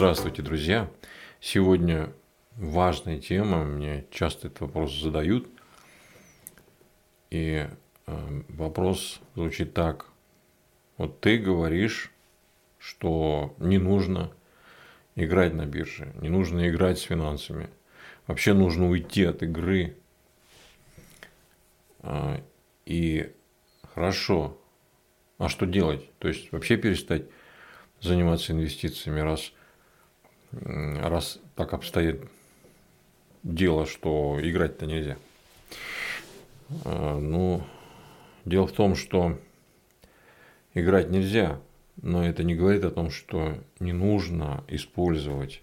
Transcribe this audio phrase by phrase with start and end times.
[0.00, 0.90] Здравствуйте, друзья!
[1.42, 2.10] Сегодня
[2.56, 5.46] важная тема, мне часто этот вопрос задают.
[7.28, 7.68] И
[8.06, 10.06] э, вопрос звучит так.
[10.96, 12.10] Вот ты говоришь,
[12.78, 14.32] что не нужно
[15.16, 17.68] играть на бирже, не нужно играть с финансами.
[18.26, 19.98] Вообще нужно уйти от игры.
[21.98, 22.42] А,
[22.86, 23.34] и
[23.92, 24.56] хорошо,
[25.36, 26.10] а что делать?
[26.20, 27.26] То есть вообще перестать
[28.00, 29.52] заниматься инвестициями, раз,
[30.52, 32.22] раз так обстоит
[33.42, 35.16] дело, что играть-то нельзя.
[36.84, 37.62] А, ну,
[38.44, 39.38] дело в том, что
[40.74, 41.60] играть нельзя,
[42.02, 45.62] но это не говорит о том, что не нужно использовать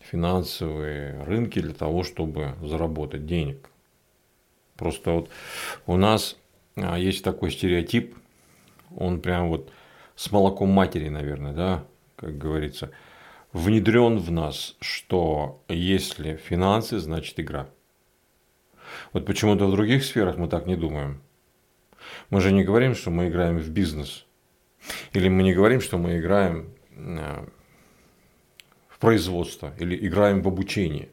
[0.00, 3.68] финансовые рынки для того, чтобы заработать денег.
[4.76, 5.30] Просто вот
[5.86, 6.36] у нас
[6.76, 8.16] а, есть такой стереотип,
[8.96, 9.70] он прям вот
[10.16, 11.84] с молоком матери, наверное, да,
[12.16, 12.90] как говорится,
[13.52, 17.68] внедрен в нас, что если финансы, значит игра.
[19.12, 21.20] Вот почему-то в других сферах мы так не думаем.
[22.30, 24.26] Мы же не говорим, что мы играем в бизнес.
[25.12, 27.46] Или мы не говорим, что мы играем э,
[28.88, 31.08] в производство или играем в обучение.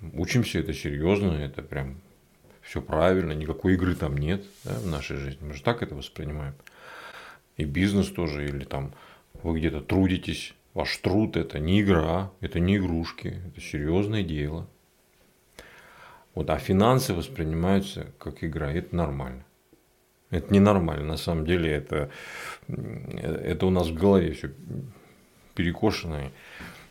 [0.00, 2.00] Учимся это серьезно, это прям
[2.62, 5.44] все правильно, никакой игры там нет да, в нашей жизни.
[5.44, 6.54] Мы же так это воспринимаем.
[7.56, 8.94] И бизнес тоже, или там
[9.42, 14.68] вы где-то трудитесь, ваш труд это не игра, это не игрушки, это серьезное дело.
[16.34, 19.44] Вот, а финансы воспринимаются как игра, это нормально.
[20.30, 22.10] Это ненормально, на самом деле это,
[22.68, 24.52] это у нас в голове все
[25.56, 26.30] перекошенное.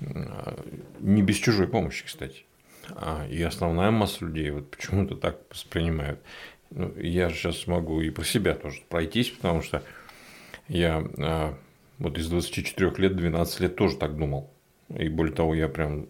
[0.00, 2.44] Не без чужой помощи, кстати.
[2.96, 6.20] А, и основная масса людей вот почему-то так воспринимают.
[6.70, 9.82] Ну, я сейчас могу и про себя тоже пройтись, потому что
[10.68, 11.54] я а,
[12.00, 14.50] вот из 24 лет 12 лет тоже так думал.
[14.88, 16.08] И более того, я прям...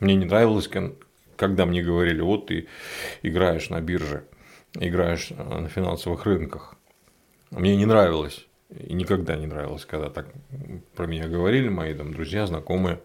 [0.00, 0.68] Мне не нравилось,
[1.36, 2.66] когда мне говорили, вот ты
[3.22, 4.24] играешь на бирже,
[4.74, 6.74] играешь а, на финансовых рынках.
[7.52, 8.46] Мне не нравилось.
[8.68, 10.26] И никогда не нравилось, когда так
[10.96, 13.00] про меня говорили мои там, друзья, знакомые.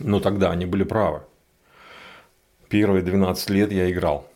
[0.00, 1.22] Но тогда они были правы
[2.74, 4.28] первые 12 лет я играл.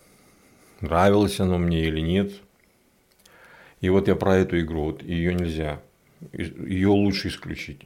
[0.81, 2.31] Нравилось оно мне или нет.
[3.81, 5.83] И вот я про эту игру, вот ее нельзя,
[6.33, 7.83] ее лучше исключить.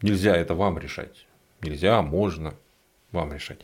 [0.00, 1.26] Нельзя это вам решать.
[1.60, 2.54] Нельзя, можно
[3.12, 3.60] вам решать.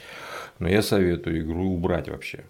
[0.59, 2.45] Но я советую игру убрать вообще.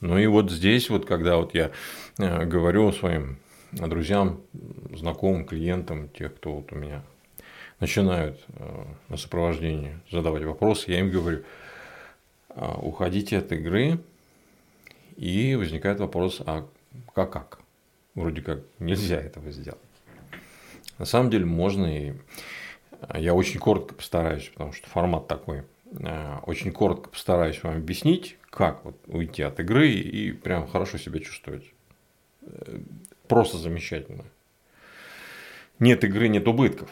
[0.00, 1.70] Ну и вот здесь, вот когда вот я
[2.18, 3.38] э, говорю своим
[3.70, 4.40] друзьям,
[4.94, 7.02] знакомым, клиентам, тех, кто вот у меня
[7.78, 11.44] начинают э, на сопровождении задавать вопросы, я им говорю–
[12.54, 13.98] а, уходите от игры,
[15.16, 16.66] и возникает вопрос, а
[17.14, 17.61] как как?
[18.14, 19.80] Вроде как нельзя этого сделать.
[20.98, 22.14] На самом деле можно и
[23.14, 25.62] я очень коротко постараюсь, потому что формат такой.
[26.04, 31.18] А, очень коротко постараюсь вам объяснить, как вот уйти от игры и прям хорошо себя
[31.18, 31.64] чувствовать.
[32.42, 32.78] Э,
[33.26, 34.24] просто замечательно.
[35.78, 36.90] Нет игры, нет убытков.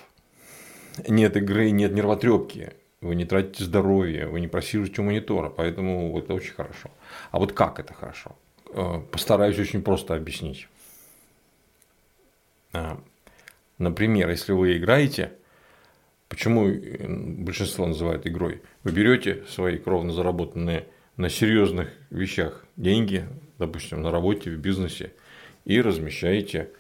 [1.07, 6.35] Нет игры, нет нервотрепки вы не тратите здоровье, вы не просиживаете у монитора, поэтому это
[6.35, 6.91] очень хорошо.
[7.31, 8.37] А вот как это хорошо?
[8.73, 10.69] Э, постараюсь очень просто объяснить.
[12.73, 13.03] А,
[13.79, 15.33] например, если вы играете,
[16.29, 18.63] почему э, большинство называют игрой?
[18.85, 20.87] Вы берете свои кровно заработанные
[21.17, 23.27] на серьезных вещах деньги,
[23.59, 25.13] допустим, на работе, в бизнесе,
[25.65, 26.71] и размещаете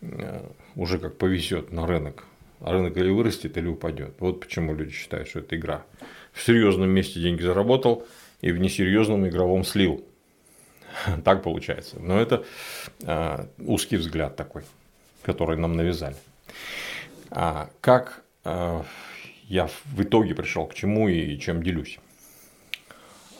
[0.00, 2.24] э, уже как повезет на рынок
[2.60, 4.14] а рынок или вырастет, или упадет.
[4.18, 5.84] Вот почему люди считают, что это игра.
[6.32, 8.06] В серьезном месте деньги заработал
[8.40, 10.04] и в несерьезном игровом слил.
[11.24, 12.00] Так получается.
[12.00, 12.44] Но это
[13.02, 14.62] э, узкий взгляд такой,
[15.26, 16.16] который нам навязали.
[17.30, 18.82] А как э,
[19.48, 21.98] я в итоге пришел к чему и чем делюсь?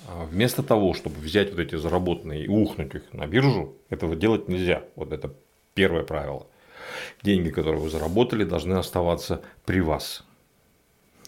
[0.08, 4.48] А вместо того, чтобы взять вот эти заработанные и ухнуть их на биржу, этого делать
[4.48, 4.82] нельзя.
[4.96, 5.32] Вот это
[5.74, 6.48] первое правило
[7.22, 10.24] деньги, которые вы заработали, должны оставаться при вас.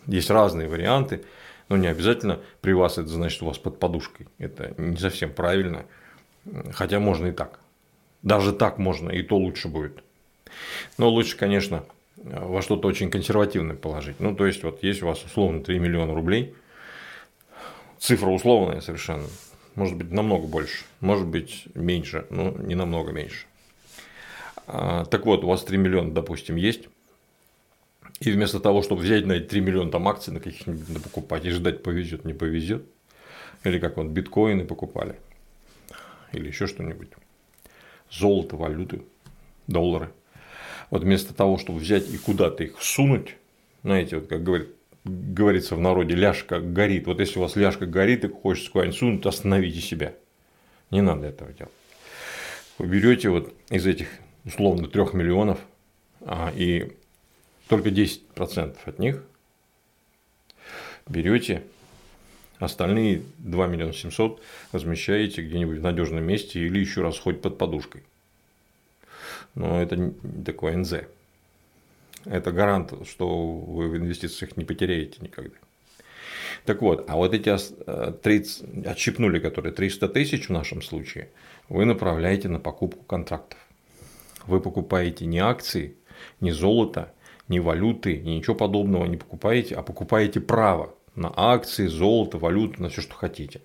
[0.06, 1.24] Есть разные варианты,
[1.68, 4.26] но не обязательно при вас это значит у вас под подушкой.
[4.38, 5.86] Это не совсем правильно,
[6.72, 7.60] хотя можно и так.
[8.22, 10.02] Даже так можно, и то лучше будет.
[10.96, 11.84] Но лучше, конечно,
[12.16, 14.20] во что-то очень консервативное положить.
[14.20, 16.54] Ну, то есть, вот есть у вас условно 3 миллиона рублей,
[17.98, 19.26] цифра условная совершенно,
[19.74, 23.46] может быть, намного больше, может быть, меньше, но не намного меньше.
[24.66, 26.88] А, так вот, у вас 3 миллиона, допустим, есть.
[28.20, 31.50] И вместо того, чтобы взять на эти 3 миллиона там акций на каких-нибудь покупать и
[31.50, 32.84] ждать, повезет, не повезет,
[33.64, 35.18] или как вот биткоины покупали,
[36.32, 37.10] или еще что-нибудь,
[38.10, 39.02] золото, валюты,
[39.68, 40.10] доллары,
[40.90, 43.36] Вот вместо того, чтобы взять и куда-то их сунуть,
[43.82, 44.68] знаете, вот как говорит,
[45.04, 47.06] говорится в народе, ляжка горит.
[47.06, 50.14] Вот если у вас ляжка горит и хочется куда-нибудь сунуть, остановите себя.
[50.90, 51.72] Не надо этого делать.
[52.78, 54.08] Вы берете вот из этих
[54.44, 55.58] условно 3 миллионов
[56.20, 56.92] а, и
[57.68, 59.22] только 10% от них
[61.08, 61.62] берете,
[62.58, 64.40] остальные 2 миллиона 700
[64.72, 68.02] размещаете где-нибудь в надежном месте или еще раз хоть под подушкой.
[69.58, 70.12] Но это не
[70.44, 70.94] такое НЗ.
[72.24, 75.56] Это гарант, что вы в инвестициях не потеряете никогда.
[76.64, 77.52] Так вот, а вот эти
[78.22, 81.30] 30, э, отщипнули, которые 300 тысяч в нашем случае,
[81.68, 83.58] вы направляете на покупку контрактов.
[84.46, 85.96] Вы покупаете не акции,
[86.40, 87.12] не золото,
[87.48, 93.00] не валюты, ничего подобного не покупаете, а покупаете право на акции, золото, валюту, на все,
[93.00, 93.60] что хотите.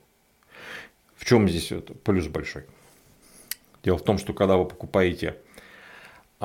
[1.16, 1.72] В чем здесь
[2.04, 2.64] плюс большой?
[3.84, 5.36] Дело в том, что когда вы покупаете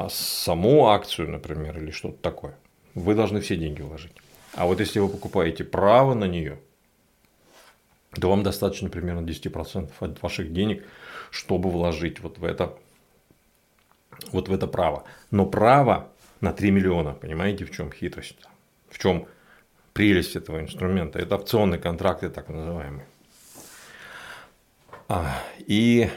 [0.08, 2.56] саму акцию, например, или что-то такое,
[2.94, 4.12] вы должны все деньги вложить.
[4.54, 6.58] А вот если вы покупаете право на нее,
[8.20, 10.84] то вам достаточно примерно 10% от ваших денег,
[11.30, 12.76] чтобы вложить вот в это,
[14.32, 15.04] вот в это право.
[15.30, 16.08] Но право
[16.40, 18.38] на 3 миллиона, понимаете, в чем хитрость?
[18.88, 19.26] В чем
[19.92, 21.18] прелесть этого инструмента?
[21.18, 23.06] Это опционные контракты, так называемые.
[25.08, 26.10] А, и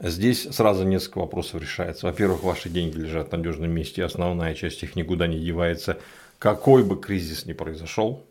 [0.00, 2.06] здесь сразу несколько вопросов решается.
[2.06, 5.98] Во-первых, ваши деньги лежат в надежном месте, основная часть их никуда не девается,
[6.38, 8.24] какой бы кризис ни произошел.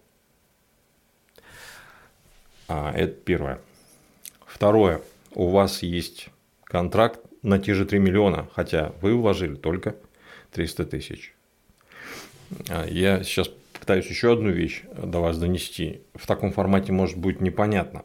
[2.68, 3.62] А, это первое.
[4.46, 5.02] Второе.
[5.34, 6.30] У вас есть
[6.64, 9.96] контракт на те же 3 миллиона, хотя вы вложили только
[10.52, 11.36] 300 тысяч.
[12.70, 16.02] А, я сейчас пытаюсь еще одну вещь до вас донести.
[16.14, 18.04] В таком формате может быть непонятно.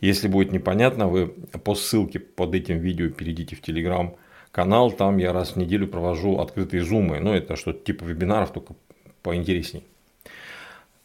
[0.00, 4.16] Если будет непонятно, вы по ссылке под этим видео перейдите в Telegram
[4.52, 7.20] канал, там я раз в неделю провожу открытые зумы.
[7.20, 8.74] Ну, это что-то типа вебинаров, только
[9.22, 9.84] поинтересней.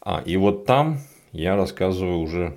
[0.00, 1.00] А, и вот там
[1.32, 2.56] я рассказываю уже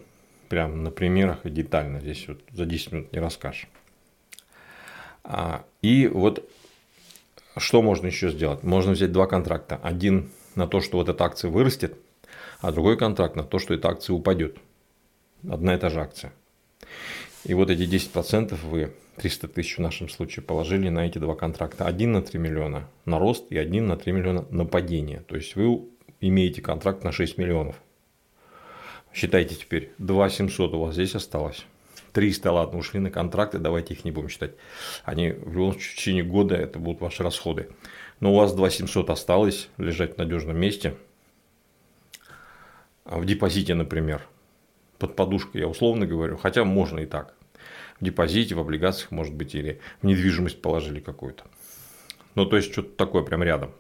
[0.49, 1.99] прям на примерах и детально.
[1.99, 3.67] Здесь вот за 10 минут не расскажешь.
[5.23, 6.49] А, и вот
[7.57, 8.63] что можно еще сделать?
[8.63, 9.79] Можно взять два контракта.
[9.81, 11.97] Один на то, что вот эта акция вырастет,
[12.61, 14.57] а другой контракт на то, что эта акция упадет.
[15.49, 16.33] Одна и та же акция.
[17.43, 21.85] И вот эти 10% вы 300 тысяч в нашем случае положили на эти два контракта.
[21.85, 25.21] Один на 3 миллиона на рост и один на 3 миллиона на падение.
[25.27, 25.81] То есть вы
[26.21, 27.75] имеете контракт на 6 миллионов.
[29.13, 31.65] Считайте теперь, 2 700 у вас здесь осталось.
[32.11, 34.51] 300, ладно, ушли на контракты, давайте их не будем считать.
[35.03, 37.69] Они в любом случае в течение года это будут ваши расходы.
[38.19, 40.95] Но у вас 2 700 осталось лежать в надежном месте.
[43.03, 44.21] А в депозите, например,
[44.97, 47.35] под подушкой, я условно говорю, хотя можно и так.
[47.99, 51.43] В депозите, в облигациях, может быть, или в недвижимость положили какую-то.
[52.35, 53.71] Ну, то есть, что-то такое прям рядом.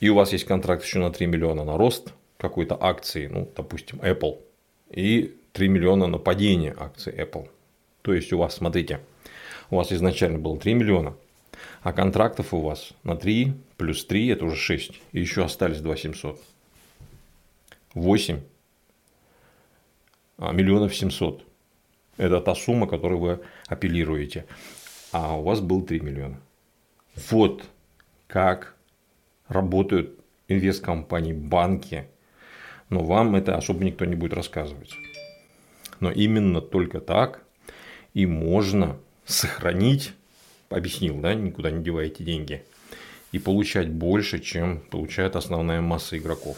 [0.00, 3.98] И у вас есть контракт еще на 3 миллиона на рост какой-то акции, ну, допустим,
[3.98, 4.38] Apple.
[4.90, 7.48] И 3 миллиона на падение акций Apple.
[8.02, 9.00] То есть у вас, смотрите,
[9.70, 11.14] у вас изначально было 3 миллиона,
[11.82, 14.92] а контрактов у вас на 3 плюс 3 это уже 6.
[15.12, 16.40] И еще остались 2 700.
[17.94, 18.40] 8
[20.38, 21.44] миллионов 700.
[22.16, 24.46] Это та сумма, которую вы апеллируете.
[25.12, 26.40] А у вас был 3 миллиона.
[27.30, 27.64] Вот
[28.26, 28.74] как
[29.48, 30.18] работают
[30.48, 32.08] инвесткомпании, банки.
[32.90, 34.94] Но вам это особо никто не будет рассказывать.
[36.00, 37.42] Но именно только так
[38.14, 40.12] и можно сохранить,
[40.70, 42.64] объяснил, да, никуда не деваете деньги,
[43.32, 46.56] и получать больше, чем получает основная масса игроков.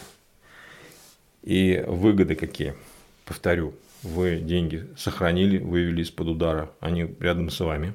[1.43, 2.75] И выгоды какие?
[3.31, 7.95] Повторю, вы деньги сохранили, вывели из-под удара, они рядом с вами.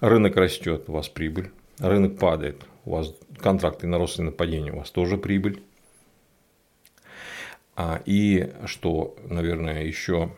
[0.00, 1.50] Рынок растет, у вас прибыль.
[1.80, 5.62] Рынок падает, у вас контракты на рост и на падение, у вас тоже прибыль.
[7.74, 10.30] А, и что, наверное, еще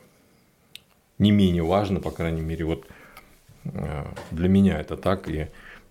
[1.19, 2.85] не менее важно, по крайней мере, вот
[3.63, 5.51] э, для меня это так, и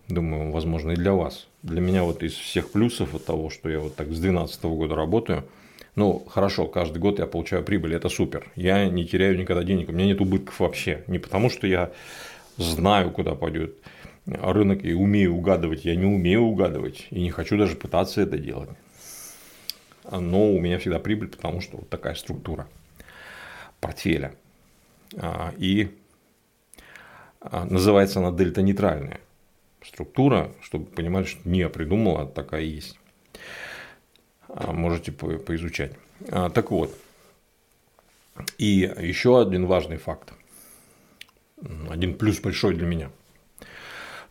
[0.10, 1.48] думаю, возможно, и для вас.
[1.64, 4.96] Для меня вот из всех плюсов от того, что я вот так с 2012 года
[4.96, 5.46] работаю,
[5.98, 8.50] ну, хорошо, каждый год я получаю прибыль, это супер.
[8.56, 11.04] Я не теряю никогда денег, у меня нет убытков вообще.
[11.08, 11.92] Не потому, что я
[12.56, 13.76] знаю, куда пойдет
[14.26, 15.84] рынок и умею угадывать.
[15.84, 18.70] Я не умею угадывать и не хочу даже пытаться это делать
[20.12, 22.68] но у меня всегда прибыль, потому что вот такая структура
[23.80, 24.34] портфеля.
[25.18, 25.96] А, и
[27.42, 29.20] а, называется она дельта-нейтральная
[29.84, 32.98] структура, чтобы понимали, что не я придумала, а такая есть.
[34.50, 35.94] Можете поизучать.
[36.30, 36.98] Так вот,
[38.58, 40.34] и еще один важный факт,
[41.90, 43.10] один плюс большой для меня.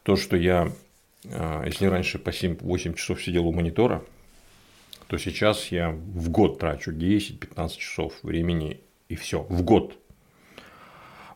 [0.03, 0.73] то, что я,
[1.25, 4.05] а, если раньше по 7-8 часов сидел у монитора,
[5.09, 9.43] то сейчас я в год трачу 10-15 часов времени и все.
[9.43, 9.99] В год.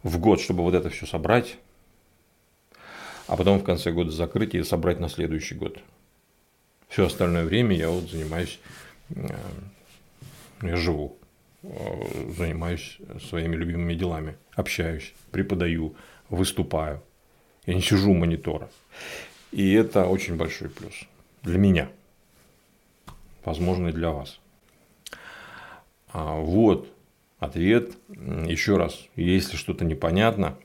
[0.04, 1.58] В год, чтобы вот это все собрать,
[3.26, 5.78] а потом в конце года закрыть и собрать на следующий год.
[6.90, 8.58] Все остальное время я вот занимаюсь,
[9.10, 9.28] э,
[10.62, 11.16] я живу,
[11.62, 15.94] э, занимаюсь своими любимыми делами, общаюсь, преподаю,
[16.30, 17.00] выступаю.
[17.64, 18.68] Я не сижу у монитора.
[19.52, 20.94] И это очень большой плюс
[21.44, 21.88] для меня.
[23.44, 24.40] Возможно, и для вас.
[26.08, 26.92] А вот
[27.38, 27.92] ответ.
[28.08, 30.58] Еще раз, если что-то непонятно,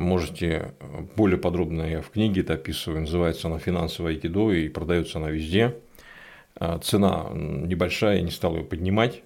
[0.00, 0.74] можете
[1.16, 3.02] более подробно я в книге это описываю.
[3.02, 5.76] Называется она «Финансовая кидо» и продается она везде.
[6.56, 9.22] А цена небольшая, я не стал ее поднимать.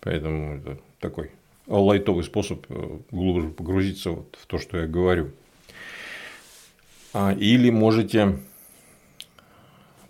[0.00, 1.30] Поэтому это такой
[1.66, 5.30] лайтовый способ э, глубже погрузиться вот в то, что я говорю.
[7.12, 8.38] А, или можете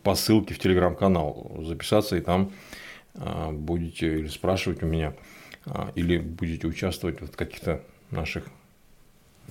[0.03, 2.53] по ссылке в телеграм-канал записаться и там
[3.15, 5.15] а, будете или спрашивать у меня,
[5.67, 8.45] а, или будете участвовать в каких-то наших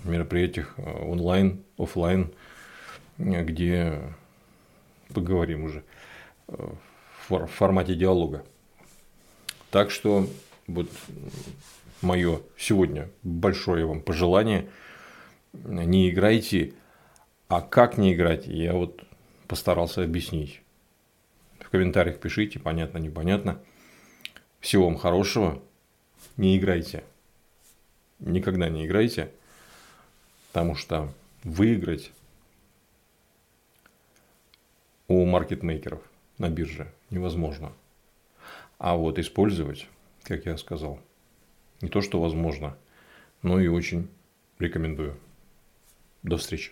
[0.03, 2.33] мероприятиях онлайн, офлайн,
[3.17, 4.01] где
[5.13, 5.83] поговорим уже
[6.47, 8.45] в формате диалога.
[9.71, 10.27] Так что
[10.67, 10.89] вот
[12.01, 14.69] мое сегодня большое вам пожелание.
[15.53, 16.73] Не играйте,
[17.47, 19.03] а как не играть, я вот
[19.47, 20.61] постарался объяснить.
[21.59, 23.61] В комментариях пишите, понятно, непонятно.
[24.59, 25.61] Всего вам хорошего.
[26.37, 27.03] Не играйте.
[28.19, 29.31] Никогда не играйте,
[30.57, 32.11] потому что выиграть
[35.07, 36.01] у маркетмейкеров
[36.39, 37.73] на бирже невозможно.
[38.79, 39.87] А вот использовать,
[40.23, 40.99] как я сказал,
[41.81, 42.75] не то, что возможно,
[43.43, 44.09] но и очень
[44.57, 45.19] рекомендую.
[46.23, 46.71] До встречи.